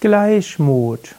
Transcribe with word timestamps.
Gleichmut. 0.00 1.14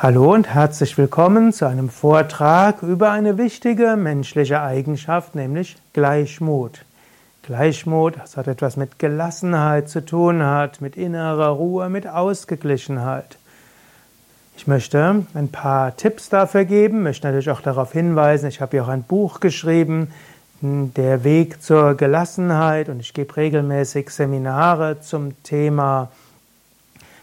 Hallo 0.00 0.34
und 0.34 0.46
herzlich 0.46 0.96
willkommen 0.96 1.52
zu 1.52 1.64
einem 1.66 1.88
Vortrag 1.88 2.84
über 2.84 3.10
eine 3.10 3.38
wichtige 3.38 3.96
menschliche 3.96 4.62
Eigenschaft, 4.62 5.34
nämlich 5.34 5.78
Gleichmut. 5.94 6.84
Gleichmut, 7.42 8.18
das 8.18 8.36
hat 8.36 8.46
etwas 8.46 8.76
mit 8.76 9.00
Gelassenheit 9.00 9.88
zu 9.88 10.04
tun, 10.04 10.40
hat 10.44 10.80
mit 10.80 10.96
innerer 10.96 11.48
Ruhe, 11.48 11.88
mit 11.88 12.06
Ausgeglichenheit. 12.06 13.36
Ich 14.56 14.68
möchte 14.68 15.24
ein 15.34 15.48
paar 15.48 15.96
Tipps 15.96 16.28
dafür 16.28 16.64
geben, 16.64 17.02
möchte 17.02 17.26
natürlich 17.26 17.50
auch 17.50 17.62
darauf 17.62 17.90
hinweisen, 17.90 18.46
ich 18.46 18.60
habe 18.60 18.76
hier 18.76 18.84
auch 18.84 18.88
ein 18.88 19.02
Buch 19.02 19.40
geschrieben, 19.40 20.12
der 20.60 21.24
Weg 21.24 21.60
zur 21.64 21.96
Gelassenheit 21.96 22.88
und 22.88 23.00
ich 23.00 23.12
gebe 23.12 23.36
regelmäßig 23.36 24.10
Seminare 24.10 25.00
zum 25.00 25.42
Thema 25.42 26.10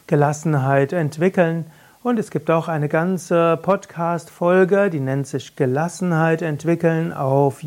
Gelassenheit 0.08 0.94
entwickeln. 0.94 1.66
Und 2.04 2.20
es 2.20 2.30
gibt 2.30 2.52
auch 2.52 2.68
eine 2.68 2.88
ganze 2.88 3.58
Podcast-Folge, 3.62 4.90
die 4.92 5.00
nennt 5.00 5.26
sich 5.26 5.56
Gelassenheit 5.56 6.44
entwickeln 6.44 7.12
auf, 7.12 7.62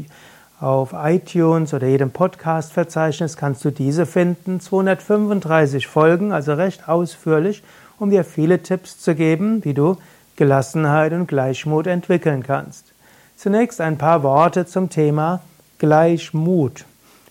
auf 0.61 0.95
iTunes 0.97 1.75
oder 1.75 1.89
jedem 1.89 2.13
Podcast-Verzeichnis 2.13 3.37
kannst 3.37 3.65
du 3.65 3.71
diese 3.71 4.07
finden. 4.07 4.61
235 4.61 5.89
Folgen, 5.89 6.33
also 6.33 6.55
recht 6.55 6.89
ausführlich, 6.89 7.65
um 7.99 8.11
dir 8.11 8.23
viele 8.23 8.63
Tipps 8.63 9.01
zu 9.01 9.17
geben, 9.17 9.65
wie 9.65 9.75
du 9.75 9.97
Gelassenheit 10.37 11.13
und 11.13 11.27
Gleichmut 11.27 11.89
entwickeln 11.89 12.45
kannst. 12.45 12.93
Zunächst 13.37 13.81
ein 13.81 13.99
paar 13.99 14.23
Worte 14.23 14.67
zum 14.67 14.89
Thema 14.89 15.41
Gleichmut. 15.79 16.85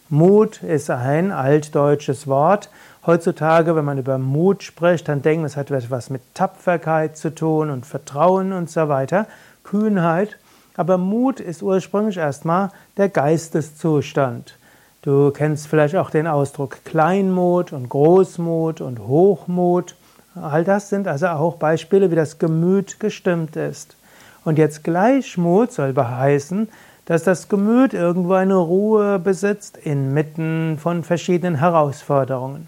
Mut 0.09 0.63
ist 0.63 0.89
ein 0.89 1.31
altdeutsches 1.31 2.27
Wort, 2.27 2.69
Heutzutage, 3.07 3.73
wenn 3.77 3.85
man 3.85 3.99
über 3.99 4.17
Mut 4.17 4.63
spricht, 4.63 5.07
dann 5.07 5.21
denken, 5.21 5.45
es 5.45 5.55
hat 5.55 5.71
etwas 5.71 6.09
mit 6.09 6.21
Tapferkeit 6.33 7.15
zu 7.15 7.33
tun 7.33 7.69
und 7.69 7.85
Vertrauen 7.85 8.51
und 8.51 8.69
so 8.69 8.89
weiter, 8.89 9.27
Kühnheit. 9.63 10.37
Aber 10.75 10.97
Mut 10.97 11.39
ist 11.39 11.63
ursprünglich 11.63 12.17
erstmal 12.17 12.69
der 12.97 13.07
Geisteszustand. 13.07 14.57
Du 15.03 15.31
kennst 15.31 15.67
vielleicht 15.67 15.95
auch 15.95 16.09
den 16.09 16.27
Ausdruck 16.27 16.83
Kleinmut 16.83 17.71
und 17.71 17.87
Großmut 17.87 18.81
und 18.81 18.99
Hochmut. 18.99 19.95
All 20.35 20.65
das 20.65 20.89
sind 20.89 21.07
also 21.07 21.27
auch 21.27 21.55
Beispiele, 21.55 22.11
wie 22.11 22.15
das 22.15 22.39
Gemüt 22.39 22.99
gestimmt 22.99 23.55
ist. 23.55 23.95
Und 24.43 24.57
jetzt 24.57 24.83
Gleichmut 24.83 25.71
soll 25.71 25.93
beheißen, 25.93 26.67
dass 27.05 27.23
das 27.23 27.47
Gemüt 27.47 27.93
irgendwo 27.93 28.33
eine 28.33 28.55
Ruhe 28.55 29.17
besitzt 29.17 29.77
inmitten 29.77 30.77
von 30.77 31.05
verschiedenen 31.05 31.55
Herausforderungen. 31.55 32.67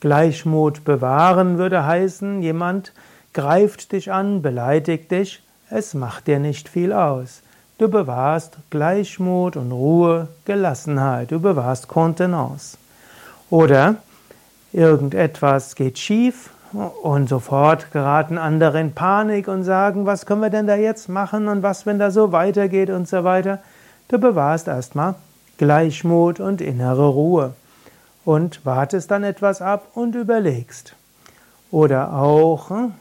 Gleichmut 0.00 0.84
bewahren 0.84 1.58
würde 1.58 1.84
heißen, 1.84 2.40
jemand 2.40 2.92
greift 3.32 3.92
dich 3.92 4.12
an, 4.12 4.42
beleidigt 4.42 5.10
dich, 5.10 5.42
es 5.70 5.94
macht 5.94 6.28
dir 6.28 6.38
nicht 6.38 6.68
viel 6.68 6.92
aus. 6.92 7.42
Du 7.78 7.88
bewahrst 7.88 8.58
Gleichmut 8.70 9.56
und 9.56 9.72
Ruhe, 9.72 10.28
Gelassenheit, 10.44 11.30
du 11.30 11.40
bewahrst 11.40 11.88
Kontenance. 11.88 12.76
Oder 13.50 13.96
irgendetwas 14.72 15.74
geht 15.74 15.98
schief 15.98 16.50
und 17.02 17.28
sofort 17.28 17.90
geraten 17.92 18.38
andere 18.38 18.80
in 18.80 18.92
Panik 18.92 19.48
und 19.48 19.64
sagen, 19.64 20.06
was 20.06 20.26
können 20.26 20.42
wir 20.42 20.50
denn 20.50 20.66
da 20.66 20.76
jetzt 20.76 21.08
machen 21.08 21.48
und 21.48 21.62
was, 21.62 21.86
wenn 21.86 21.98
da 21.98 22.10
so 22.10 22.30
weitergeht 22.30 22.90
und 22.90 23.08
so 23.08 23.24
weiter. 23.24 23.60
Du 24.08 24.18
bewahrst 24.18 24.68
erstmal 24.68 25.14
Gleichmut 25.56 26.40
und 26.40 26.60
innere 26.60 27.08
Ruhe 27.08 27.54
und 28.28 28.66
wartest 28.66 29.10
dann 29.10 29.24
etwas 29.24 29.62
ab 29.62 29.86
und 29.94 30.14
überlegst. 30.14 30.94
Oder 31.70 32.12
auch 32.12 32.68
hm, 32.68 32.92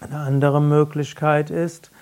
eine 0.00 0.16
andere 0.16 0.60
Möglichkeit 0.60 1.48
ist, 1.48 1.92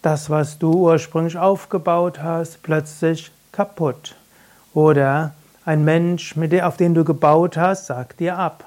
das, 0.00 0.30
was 0.30 0.58
du 0.58 0.72
ursprünglich 0.72 1.36
aufgebaut 1.36 2.22
hast, 2.22 2.62
plötzlich 2.62 3.32
kaputt. 3.52 4.14
Oder 4.72 5.34
ein 5.66 5.84
Mensch, 5.84 6.34
auf 6.62 6.78
den 6.78 6.94
du 6.94 7.04
gebaut 7.04 7.58
hast, 7.58 7.84
sagt 7.84 8.20
dir 8.20 8.38
ab. 8.38 8.64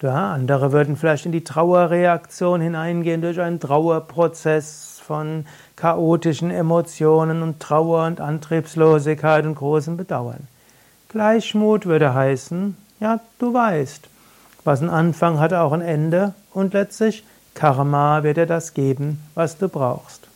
Ja, 0.00 0.32
andere 0.32 0.70
würden 0.70 0.96
vielleicht 0.96 1.26
in 1.26 1.32
die 1.32 1.42
Trauerreaktion 1.42 2.60
hineingehen 2.60 3.20
durch 3.20 3.40
einen 3.40 3.58
Trauerprozess 3.58 5.00
von 5.04 5.44
chaotischen 5.74 6.52
Emotionen 6.52 7.42
und 7.42 7.58
Trauer 7.58 8.06
und 8.06 8.20
Antriebslosigkeit 8.20 9.44
und 9.44 9.56
großem 9.56 9.96
Bedauern. 9.96 10.46
Gleichmut 11.12 11.84
würde 11.84 12.14
heißen, 12.14 12.76
ja, 12.98 13.20
du 13.38 13.52
weißt, 13.52 14.08
was 14.64 14.80
einen 14.80 14.90
Anfang 14.90 15.38
hat 15.38 15.52
auch 15.52 15.72
ein 15.72 15.82
Ende 15.82 16.32
und 16.52 16.72
letztlich 16.72 17.24
Karma 17.54 18.22
wird 18.22 18.38
dir 18.38 18.46
das 18.46 18.72
geben, 18.72 19.22
was 19.34 19.58
du 19.58 19.68
brauchst. 19.68 20.26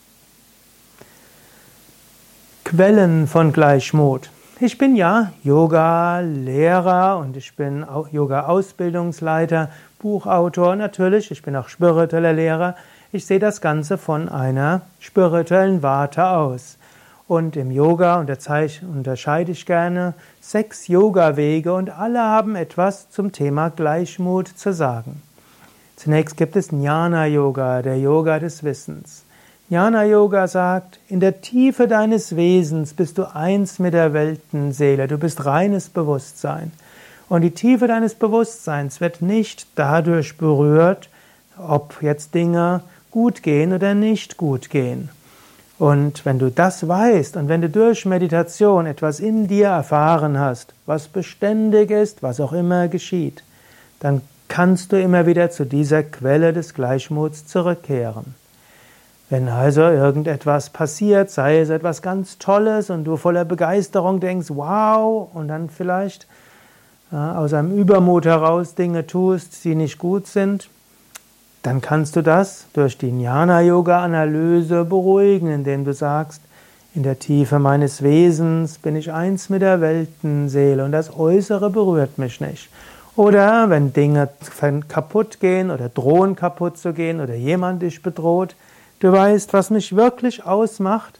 Quellen 2.64 3.26
von 3.26 3.52
Gleichmut. 3.52 4.28
Ich 4.60 4.76
bin 4.76 4.96
ja 4.96 5.32
Yoga-Lehrer 5.44 7.18
und 7.18 7.36
ich 7.36 7.56
bin 7.56 7.82
auch 7.82 8.08
Yoga-Ausbildungsleiter, 8.08 9.70
Buchautor 9.98 10.76
natürlich, 10.76 11.30
ich 11.30 11.42
bin 11.42 11.56
auch 11.56 11.68
spiritueller 11.68 12.34
Lehrer. 12.34 12.76
Ich 13.12 13.24
sehe 13.24 13.38
das 13.38 13.62
Ganze 13.62 13.96
von 13.96 14.28
einer 14.28 14.82
spirituellen 15.00 15.82
Warte 15.82 16.26
aus. 16.26 16.76
Und 17.28 17.56
im 17.56 17.72
Yoga 17.72 18.20
unterscheide 18.20 19.52
ich 19.52 19.66
gerne 19.66 20.14
sechs 20.40 20.86
Yoga-Wege 20.86 21.74
und 21.74 21.90
alle 21.90 22.20
haben 22.20 22.54
etwas 22.54 23.10
zum 23.10 23.32
Thema 23.32 23.70
Gleichmut 23.70 24.46
zu 24.46 24.72
sagen. 24.72 25.22
Zunächst 25.96 26.36
gibt 26.36 26.54
es 26.54 26.70
Jnana-Yoga, 26.70 27.82
der 27.82 27.98
Yoga 27.98 28.38
des 28.38 28.62
Wissens. 28.62 29.24
Jnana-Yoga 29.70 30.46
sagt, 30.46 31.00
in 31.08 31.18
der 31.18 31.40
Tiefe 31.40 31.88
deines 31.88 32.36
Wesens 32.36 32.94
bist 32.94 33.18
du 33.18 33.24
eins 33.34 33.80
mit 33.80 33.94
der 33.94 34.12
Weltenseele, 34.12 35.08
du 35.08 35.18
bist 35.18 35.44
reines 35.44 35.88
Bewusstsein. 35.88 36.70
Und 37.28 37.42
die 37.42 37.50
Tiefe 37.50 37.88
deines 37.88 38.14
Bewusstseins 38.14 39.00
wird 39.00 39.20
nicht 39.20 39.66
dadurch 39.74 40.38
berührt, 40.38 41.08
ob 41.58 42.00
jetzt 42.02 42.34
Dinge 42.34 42.82
gut 43.10 43.42
gehen 43.42 43.72
oder 43.72 43.94
nicht 43.94 44.36
gut 44.36 44.70
gehen. 44.70 45.08
Und 45.78 46.24
wenn 46.24 46.38
du 46.38 46.50
das 46.50 46.88
weißt 46.88 47.36
und 47.36 47.48
wenn 47.48 47.60
du 47.60 47.68
durch 47.68 48.06
Meditation 48.06 48.86
etwas 48.86 49.20
in 49.20 49.46
dir 49.46 49.68
erfahren 49.68 50.38
hast, 50.38 50.72
was 50.86 51.08
beständig 51.08 51.90
ist, 51.90 52.22
was 52.22 52.40
auch 52.40 52.54
immer 52.54 52.88
geschieht, 52.88 53.42
dann 54.00 54.22
kannst 54.48 54.92
du 54.92 55.00
immer 55.00 55.26
wieder 55.26 55.50
zu 55.50 55.66
dieser 55.66 56.02
Quelle 56.02 56.52
des 56.52 56.72
Gleichmuts 56.72 57.46
zurückkehren. 57.46 58.34
Wenn 59.28 59.48
also 59.48 59.82
irgendetwas 59.82 60.70
passiert, 60.70 61.30
sei 61.30 61.58
es 61.58 61.68
etwas 61.68 62.00
ganz 62.00 62.38
Tolles 62.38 62.90
und 62.90 63.04
du 63.04 63.16
voller 63.16 63.44
Begeisterung 63.44 64.20
denkst, 64.20 64.46
wow, 64.50 65.28
und 65.34 65.48
dann 65.48 65.68
vielleicht 65.68 66.26
äh, 67.12 67.16
aus 67.16 67.52
einem 67.52 67.76
Übermut 67.76 68.24
heraus 68.24 68.76
Dinge 68.76 69.06
tust, 69.06 69.64
die 69.64 69.74
nicht 69.74 69.98
gut 69.98 70.28
sind, 70.28 70.70
dann 71.66 71.80
kannst 71.80 72.14
du 72.14 72.22
das 72.22 72.66
durch 72.74 72.96
die 72.96 73.08
Jnana-Yoga-Analyse 73.08 74.84
beruhigen, 74.84 75.50
indem 75.50 75.84
du 75.84 75.92
sagst, 75.92 76.40
in 76.94 77.02
der 77.02 77.18
Tiefe 77.18 77.58
meines 77.58 78.04
Wesens 78.04 78.78
bin 78.78 78.94
ich 78.94 79.12
eins 79.12 79.50
mit 79.50 79.62
der 79.62 79.80
Weltenseele 79.80 80.84
und 80.84 80.92
das 80.92 81.18
Äußere 81.18 81.70
berührt 81.70 82.18
mich 82.18 82.40
nicht. 82.40 82.68
Oder 83.16 83.68
wenn 83.68 83.92
Dinge 83.92 84.28
kaputt 84.86 85.40
gehen 85.40 85.72
oder 85.72 85.88
drohen 85.88 86.36
kaputt 86.36 86.78
zu 86.78 86.92
gehen 86.92 87.20
oder 87.20 87.34
jemand 87.34 87.82
dich 87.82 88.00
bedroht, 88.00 88.54
du 89.00 89.10
weißt, 89.10 89.52
was 89.52 89.70
mich 89.70 89.96
wirklich 89.96 90.46
ausmacht, 90.46 91.18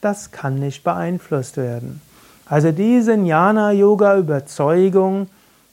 das 0.00 0.32
kann 0.32 0.58
nicht 0.58 0.82
beeinflusst 0.82 1.56
werden. 1.56 2.00
Also 2.46 2.72
diese 2.72 3.14
Jnana-Yoga-Überzeugung, 3.14 5.28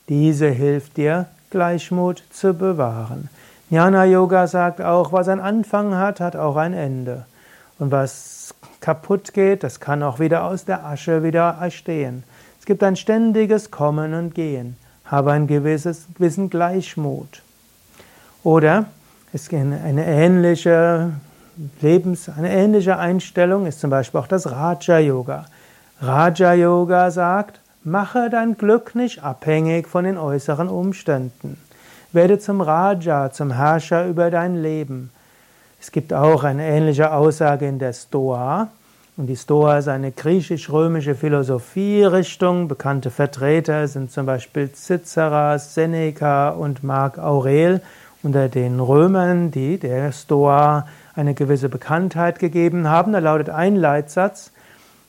diese 0.09 0.49
hilft 0.49 0.97
dir, 0.97 1.25
Gleichmut 1.49 2.21
zu 2.29 2.53
bewahren. 2.53 3.27
Jnana 3.71 4.03
Yoga 4.03 4.47
sagt 4.47 4.81
auch, 4.81 5.13
was 5.13 5.29
einen 5.29 5.39
Anfang 5.39 5.95
hat, 5.95 6.19
hat 6.19 6.35
auch 6.35 6.57
ein 6.57 6.73
Ende. 6.73 7.25
Und 7.79 7.89
was 7.89 8.53
kaputt 8.81 9.33
geht, 9.33 9.63
das 9.63 9.79
kann 9.79 10.03
auch 10.03 10.19
wieder 10.19 10.43
aus 10.43 10.65
der 10.65 10.85
Asche 10.85 11.23
wieder 11.23 11.57
erstehen. 11.61 12.23
Es 12.59 12.65
gibt 12.65 12.83
ein 12.83 12.97
ständiges 12.97 13.71
Kommen 13.71 14.13
und 14.13 14.35
Gehen. 14.35 14.75
Habe 15.05 15.31
ein 15.31 15.47
gewisses, 15.47 16.07
gewissen 16.15 16.49
Gleichmut. 16.49 17.43
Oder 18.43 18.87
es 19.31 19.43
ist 19.43 19.53
eine 19.53 20.05
ähnliche 20.05 21.13
Lebens, 21.79 22.27
eine 22.27 22.51
ähnliche 22.51 22.97
Einstellung 22.97 23.67
ist 23.67 23.79
zum 23.79 23.89
Beispiel 23.89 24.19
auch 24.19 24.27
das 24.27 24.51
Raja 24.51 24.99
Yoga. 24.99 25.45
Raja 26.01 26.53
Yoga 26.55 27.09
sagt, 27.09 27.61
mache 27.85 28.29
dein 28.29 28.57
Glück 28.57 28.95
nicht 28.95 29.23
abhängig 29.23 29.87
von 29.87 30.03
den 30.03 30.17
äußeren 30.17 30.67
Umständen. 30.67 31.57
Werde 32.13 32.39
zum 32.39 32.59
Raja, 32.59 33.31
zum 33.31 33.51
Herrscher 33.51 34.05
über 34.05 34.29
dein 34.29 34.61
Leben. 34.61 35.11
Es 35.79 35.93
gibt 35.93 36.11
auch 36.11 36.43
eine 36.43 36.67
ähnliche 36.67 37.13
Aussage 37.13 37.65
in 37.65 37.79
der 37.79 37.93
Stoa. 37.93 38.67
Und 39.15 39.27
die 39.27 39.37
Stoa 39.37 39.77
ist 39.77 39.87
eine 39.87 40.11
griechisch-römische 40.11 41.15
Philosophierichtung. 41.15 42.67
Bekannte 42.67 43.11
Vertreter 43.11 43.87
sind 43.87 44.11
zum 44.11 44.25
Beispiel 44.25 44.69
Cicera, 44.73 45.57
Seneca 45.57 46.49
und 46.49 46.83
Marc 46.83 47.17
Aurel 47.17 47.81
unter 48.23 48.49
den 48.49 48.81
Römern, 48.81 49.51
die 49.51 49.77
der 49.77 50.11
Stoa 50.11 50.87
eine 51.15 51.33
gewisse 51.33 51.69
Bekanntheit 51.69 52.39
gegeben 52.39 52.89
haben. 52.89 53.13
Da 53.13 53.19
lautet 53.19 53.49
ein 53.49 53.77
Leitsatz, 53.77 54.51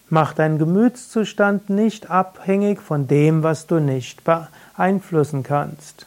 mach 0.08 0.34
deinen 0.34 0.58
Gemütszustand 0.58 1.69
nicht 1.69 2.10
abhängig 2.10 2.81
von 2.81 3.08
dem, 3.08 3.43
was 3.43 3.66
du 3.66 3.81
nicht 3.81 4.22
beeinflussen 4.22 5.43
kannst. 5.43 6.06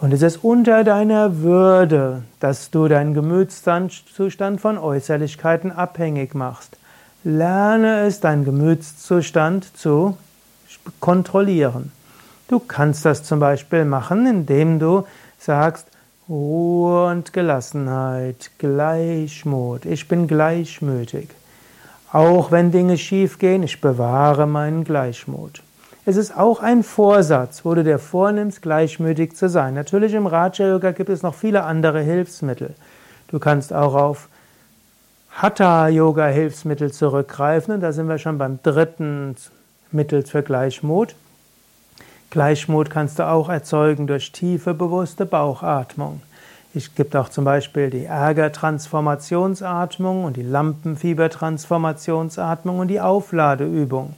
Und 0.00 0.12
es 0.12 0.22
ist 0.22 0.42
unter 0.42 0.84
deiner 0.84 1.38
Würde, 1.38 2.22
dass 2.40 2.70
du 2.70 2.88
deinen 2.88 3.14
Gemütszustand 3.14 4.60
von 4.60 4.76
Äußerlichkeiten 4.76 5.70
abhängig 5.70 6.34
machst. 6.34 6.76
Lerne 7.22 8.00
es, 8.00 8.20
deinen 8.20 8.44
Gemütszustand 8.44 9.76
zu 9.76 10.16
kontrollieren. 11.00 11.92
Du 12.48 12.58
kannst 12.58 13.04
das 13.04 13.22
zum 13.22 13.40
Beispiel 13.40 13.84
machen, 13.84 14.26
indem 14.26 14.78
du 14.78 15.06
sagst, 15.38 15.86
Ruhe 16.28 17.06
und 17.06 17.32
Gelassenheit, 17.32 18.50
Gleichmut, 18.58 19.84
ich 19.84 20.08
bin 20.08 20.26
gleichmütig. 20.26 21.28
Auch 22.12 22.50
wenn 22.50 22.72
Dinge 22.72 22.96
schiefgehen, 22.96 23.62
ich 23.62 23.80
bewahre 23.80 24.46
meinen 24.46 24.84
Gleichmut. 24.84 25.62
Es 26.06 26.16
ist 26.16 26.36
auch 26.36 26.60
ein 26.60 26.82
Vorsatz, 26.82 27.64
wo 27.64 27.74
du 27.74 27.82
dir 27.82 27.98
vornimmst, 27.98 28.60
gleichmütig 28.60 29.36
zu 29.36 29.48
sein. 29.48 29.72
Natürlich 29.72 30.12
im 30.12 30.26
Raja 30.26 30.68
Yoga 30.68 30.90
gibt 30.90 31.08
es 31.08 31.22
noch 31.22 31.34
viele 31.34 31.64
andere 31.64 32.02
Hilfsmittel. 32.02 32.74
Du 33.28 33.38
kannst 33.38 33.72
auch 33.72 33.94
auf 33.94 34.28
Hatha 35.30 35.88
Yoga 35.88 36.26
Hilfsmittel 36.26 36.92
zurückgreifen 36.92 37.72
und 37.74 37.80
da 37.80 37.92
sind 37.92 38.06
wir 38.06 38.18
schon 38.18 38.36
beim 38.36 38.58
dritten 38.62 39.34
Mittel 39.92 40.26
für 40.26 40.42
Gleichmut. 40.42 41.14
Gleichmut 42.28 42.90
kannst 42.90 43.18
du 43.18 43.26
auch 43.26 43.48
erzeugen 43.48 44.06
durch 44.06 44.30
tiefe, 44.30 44.74
bewusste 44.74 45.24
Bauchatmung. 45.24 46.20
Es 46.74 46.94
gibt 46.94 47.16
auch 47.16 47.30
zum 47.30 47.44
Beispiel 47.44 47.88
die 47.88 48.04
Ärger-Transformationsatmung 48.04 50.24
und 50.24 50.36
die 50.36 50.42
Lampenfieber-Transformationsatmung 50.42 52.80
und 52.80 52.88
die 52.88 53.00
Aufladeübung. 53.00 54.14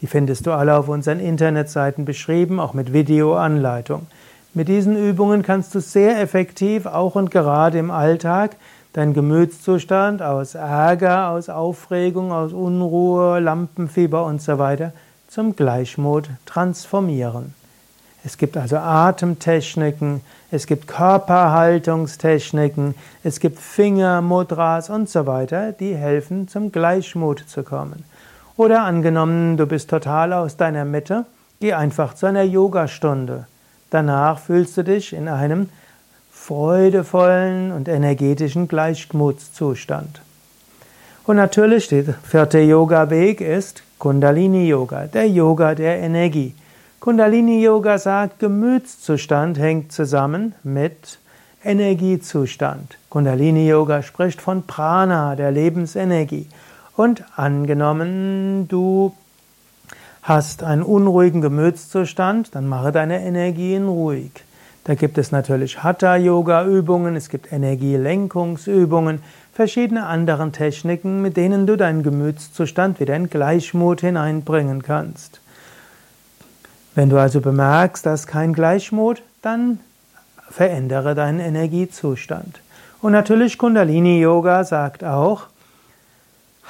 Die 0.00 0.06
findest 0.06 0.46
du 0.46 0.52
alle 0.52 0.76
auf 0.76 0.88
unseren 0.88 1.20
Internetseiten 1.20 2.04
beschrieben, 2.04 2.60
auch 2.60 2.74
mit 2.74 2.92
Videoanleitung. 2.92 4.06
Mit 4.52 4.68
diesen 4.68 4.94
Übungen 4.96 5.42
kannst 5.42 5.74
du 5.74 5.80
sehr 5.80 6.20
effektiv, 6.20 6.84
auch 6.86 7.14
und 7.14 7.30
gerade 7.30 7.78
im 7.78 7.90
Alltag, 7.90 8.56
deinen 8.92 9.12
Gemütszustand 9.12 10.22
aus 10.22 10.54
Ärger, 10.54 11.28
aus 11.28 11.50
Aufregung, 11.50 12.32
aus 12.32 12.54
Unruhe, 12.54 13.40
Lampenfieber 13.40 14.24
und 14.24 14.40
so 14.40 14.58
weiter 14.58 14.92
zum 15.28 15.56
Gleichmut 15.56 16.30
transformieren. 16.46 17.54
Es 18.24 18.38
gibt 18.38 18.56
also 18.56 18.78
Atemtechniken, 18.78 20.22
es 20.50 20.66
gibt 20.66 20.88
Körperhaltungstechniken, 20.88 22.94
es 23.22 23.40
gibt 23.40 23.58
Fingermudras 23.58 24.88
und 24.88 25.06
so 25.08 25.26
weiter, 25.26 25.72
die 25.72 25.94
helfen, 25.94 26.48
zum 26.48 26.72
Gleichmut 26.72 27.44
zu 27.46 27.62
kommen. 27.62 28.04
Oder 28.56 28.84
angenommen, 28.84 29.56
du 29.56 29.66
bist 29.66 29.90
total 29.90 30.32
aus 30.32 30.56
deiner 30.56 30.84
Mitte, 30.84 31.26
geh 31.60 31.74
einfach 31.74 32.14
zu 32.14 32.26
einer 32.26 32.42
Yogastunde. 32.42 33.46
Danach 33.90 34.38
fühlst 34.38 34.76
du 34.76 34.84
dich 34.84 35.12
in 35.12 35.28
einem 35.28 35.68
freudevollen 36.32 37.72
und 37.72 37.88
energetischen 37.88 38.66
Gleichmutszustand. 38.66 40.22
Und 41.24 41.36
natürlich, 41.36 41.88
der 41.88 42.04
vierte 42.22 42.60
Yoga-Weg 42.60 43.40
ist 43.40 43.82
Kundalini-Yoga, 43.98 45.06
der 45.06 45.28
Yoga 45.28 45.74
der 45.74 45.98
Energie. 45.98 46.54
Kundalini-Yoga 47.00 47.98
sagt, 47.98 48.38
Gemütszustand 48.38 49.58
hängt 49.58 49.92
zusammen 49.92 50.54
mit 50.62 51.18
Energiezustand. 51.64 52.96
Kundalini-Yoga 53.10 54.02
spricht 54.02 54.40
von 54.40 54.62
Prana, 54.62 55.34
der 55.34 55.50
Lebensenergie. 55.50 56.46
Und 56.96 57.24
angenommen, 57.36 58.68
du 58.68 59.14
hast 60.22 60.64
einen 60.64 60.82
unruhigen 60.82 61.42
Gemütszustand, 61.42 62.54
dann 62.54 62.66
mache 62.66 62.90
deine 62.90 63.22
Energien 63.22 63.86
ruhig. 63.86 64.32
Da 64.84 64.94
gibt 64.94 65.18
es 65.18 65.30
natürlich 65.30 65.82
Hatha-Yoga-Übungen, 65.82 67.14
es 67.16 67.28
gibt 67.28 67.52
Energielenkungsübungen, 67.52 69.20
verschiedene 69.52 70.06
andere 70.06 70.50
Techniken, 70.52 71.22
mit 71.22 71.36
denen 71.36 71.66
du 71.66 71.76
deinen 71.76 72.02
Gemütszustand 72.02 72.98
wieder 72.98 73.14
in 73.14 73.28
Gleichmut 73.28 74.00
hineinbringen 74.00 74.82
kannst. 74.82 75.40
Wenn 76.94 77.10
du 77.10 77.18
also 77.18 77.40
bemerkst, 77.40 78.06
dass 78.06 78.26
kein 78.26 78.52
Gleichmut, 78.52 79.22
dann 79.42 79.80
verändere 80.48 81.14
deinen 81.14 81.40
Energiezustand. 81.40 82.60
Und 83.02 83.12
natürlich 83.12 83.58
Kundalini 83.58 84.20
Yoga 84.20 84.64
sagt 84.64 85.04
auch, 85.04 85.48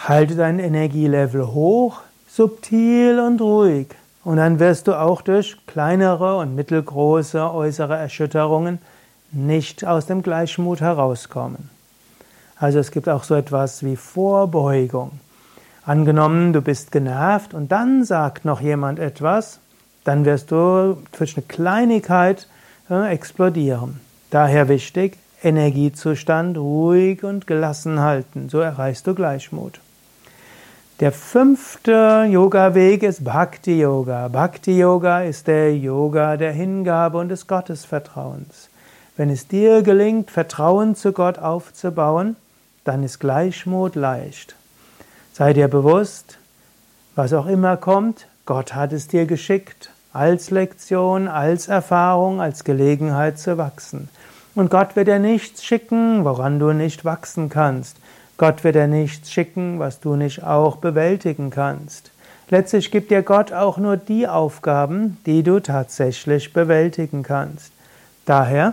Halte 0.04 0.36
dein 0.36 0.58
Energielevel 0.58 1.46
hoch, 1.48 2.00
subtil 2.28 3.18
und 3.18 3.40
ruhig. 3.40 3.88
Und 4.24 4.36
dann 4.36 4.58
wirst 4.58 4.88
du 4.88 4.94
auch 4.98 5.22
durch 5.22 5.56
kleinere 5.66 6.36
und 6.38 6.54
mittelgroße 6.54 7.52
äußere 7.52 7.96
Erschütterungen 7.96 8.78
nicht 9.32 9.84
aus 9.84 10.06
dem 10.06 10.22
Gleichmut 10.22 10.80
herauskommen. 10.80 11.70
Also 12.58 12.78
es 12.78 12.90
gibt 12.90 13.08
auch 13.08 13.24
so 13.24 13.34
etwas 13.34 13.84
wie 13.84 13.96
Vorbeugung. 13.96 15.12
Angenommen, 15.84 16.52
du 16.52 16.62
bist 16.62 16.90
genervt 16.90 17.54
und 17.54 17.70
dann 17.70 18.04
sagt 18.04 18.44
noch 18.44 18.60
jemand 18.60 18.98
etwas, 18.98 19.60
dann 20.04 20.24
wirst 20.24 20.50
du 20.50 20.96
durch 21.16 21.36
eine 21.36 21.46
Kleinigkeit 21.46 22.48
äh, 22.90 23.12
explodieren. 23.12 24.00
Daher 24.30 24.68
wichtig, 24.68 25.18
Energiezustand 25.46 26.58
ruhig 26.58 27.22
und 27.22 27.46
gelassen 27.46 28.00
halten. 28.00 28.48
So 28.48 28.58
erreichst 28.58 29.06
du 29.06 29.14
Gleichmut. 29.14 29.80
Der 30.98 31.12
fünfte 31.12 32.26
Yoga-Weg 32.28 33.02
ist 33.02 33.22
Bhakti 33.22 33.80
Yoga. 33.80 34.28
Bhakti 34.28 34.78
Yoga 34.78 35.20
ist 35.22 35.46
der 35.46 35.76
Yoga 35.76 36.36
der 36.36 36.52
Hingabe 36.52 37.18
und 37.18 37.28
des 37.28 37.46
Gottesvertrauens. 37.46 38.70
Wenn 39.16 39.30
es 39.30 39.46
dir 39.46 39.82
gelingt, 39.82 40.30
Vertrauen 40.30 40.96
zu 40.96 41.12
Gott 41.12 41.38
aufzubauen, 41.38 42.34
dann 42.84 43.02
ist 43.02 43.20
Gleichmut 43.20 43.94
leicht. 43.94 44.56
Sei 45.32 45.52
dir 45.52 45.68
bewusst, 45.68 46.38
was 47.14 47.32
auch 47.32 47.46
immer 47.46 47.76
kommt, 47.76 48.26
Gott 48.46 48.74
hat 48.74 48.92
es 48.92 49.06
dir 49.06 49.26
geschickt, 49.26 49.90
als 50.12 50.50
Lektion, 50.50 51.28
als 51.28 51.68
Erfahrung, 51.68 52.40
als 52.40 52.64
Gelegenheit 52.64 53.38
zu 53.38 53.58
wachsen. 53.58 54.08
Und 54.56 54.70
Gott 54.70 54.96
wird 54.96 55.06
dir 55.06 55.18
nichts 55.18 55.62
schicken, 55.62 56.24
woran 56.24 56.58
du 56.58 56.72
nicht 56.72 57.04
wachsen 57.04 57.50
kannst. 57.50 57.98
Gott 58.38 58.64
wird 58.64 58.74
dir 58.74 58.88
nichts 58.88 59.30
schicken, 59.30 59.78
was 59.78 60.00
du 60.00 60.16
nicht 60.16 60.42
auch 60.42 60.76
bewältigen 60.76 61.50
kannst. 61.50 62.10
Letztlich 62.48 62.90
gibt 62.90 63.10
dir 63.10 63.22
Gott 63.22 63.52
auch 63.52 63.76
nur 63.76 63.98
die 63.98 64.26
Aufgaben, 64.26 65.18
die 65.26 65.42
du 65.42 65.60
tatsächlich 65.60 66.54
bewältigen 66.54 67.22
kannst. 67.22 67.70
Daher, 68.24 68.72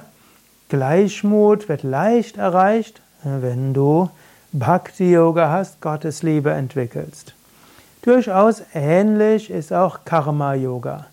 Gleichmut 0.69 1.67
wird 1.67 1.83
leicht 1.83 2.37
erreicht, 2.37 3.01
wenn 3.23 3.73
du 3.73 4.09
Bhakti-Yoga 4.53 5.51
hast, 5.51 5.81
Gottes 5.81 6.23
Liebe 6.23 6.51
entwickelst. 6.51 7.33
Durchaus 8.03 8.63
ähnlich 8.73 9.49
ist 9.49 9.73
auch 9.73 10.05
Karma-Yoga. 10.05 11.07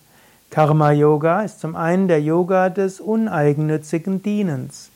Karma-Yoga 0.51 1.43
ist 1.43 1.61
zum 1.61 1.77
einen 1.77 2.09
der 2.09 2.21
Yoga 2.21 2.67
des 2.67 2.99
uneigennützigen 2.99 4.21
Dienens. 4.21 4.91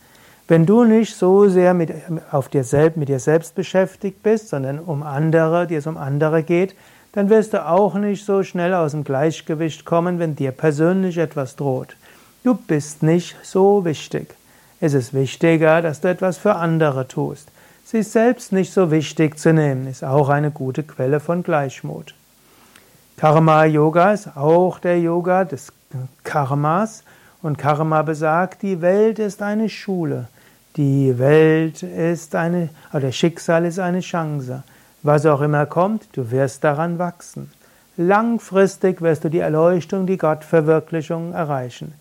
Wenn 0.50 0.66
du 0.66 0.84
nicht 0.84 1.16
so 1.16 1.48
sehr 1.48 1.74
mit, 1.74 1.94
auf 2.30 2.50
dir 2.50 2.66
selbst, 2.66 2.98
mit 2.98 3.08
dir 3.08 3.20
selbst 3.20 3.56
beschäftigt 3.56 4.22
bist, 4.22 4.50
sondern 4.50 4.80
um 4.80 5.02
andere, 5.02 5.66
dir 5.66 5.80
es 5.80 5.88
um 5.88 5.96
andere 5.96 6.44
geht, 6.44 6.76
dann 7.14 7.30
wirst 7.30 7.54
du 7.54 7.66
auch 7.66 7.96
nicht 7.96 8.26
so 8.26 8.44
schnell 8.44 8.74
aus 8.74 8.92
dem 8.92 9.06
Gleichgewicht 9.06 9.86
kommen, 9.86 10.20
wenn 10.20 10.36
dir 10.36 10.52
persönlich 10.52 11.18
etwas 11.18 11.56
droht. 11.56 11.96
Du 12.44 12.56
bist 12.56 13.02
nicht 13.02 13.38
so 13.42 13.86
wichtig. 13.86 14.36
Es 14.82 14.94
ist 14.94 15.14
wichtiger, 15.14 15.82
dass 15.82 16.02
du 16.02 16.10
etwas 16.10 16.38
für 16.38 16.58
andere 16.58 17.08
tust. 17.08 17.48
Sich 17.86 18.10
selbst 18.10 18.52
nicht 18.52 18.74
so 18.74 18.92
wichtig 18.92 19.40
zu 19.40 19.54
nehmen, 19.54 19.88
ist 19.88 20.04
auch 20.04 20.28
eine 20.28 20.52
gute 20.52 20.84
Quelle 20.84 21.22
von 21.22 21.44
Gleichmut. 21.44 22.14
Karma 23.18 23.64
Yoga 23.64 24.12
ist 24.12 24.36
auch 24.36 24.78
der 24.80 25.00
Yoga 25.00 25.46
des 25.46 25.72
Karmas 26.24 27.04
und 27.42 27.58
Karma 27.58 28.02
besagt, 28.02 28.62
die 28.62 28.82
Welt 28.82 29.20
ist 29.20 29.42
eine 29.42 29.70
Schule. 29.70 30.28
Die 30.76 31.18
Welt 31.18 31.82
ist 31.82 32.36
eine, 32.36 32.68
oder 32.92 33.14
Schicksal 33.14 33.64
ist 33.64 33.80
eine 33.80 34.02
Chance. 34.02 34.64
Was 35.02 35.26
auch 35.26 35.40
immer 35.40 35.66
kommt, 35.66 36.10
du 36.12 36.30
wirst 36.30 36.66
daran 36.66 37.00
wachsen. 37.00 37.52
Langfristig 37.96 39.02
wirst 39.02 39.24
du 39.24 39.30
die 39.30 39.40
Erleuchtung, 39.40 40.06
die 40.06 40.18
Gottverwirklichung 40.18 41.32
erreichen. 41.32 41.94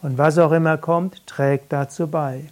Und 0.00 0.16
was 0.16 0.38
auch 0.38 0.52
immer 0.52 0.78
kommt, 0.78 1.26
trägt 1.26 1.70
dazu 1.70 2.06
bei. 2.06 2.44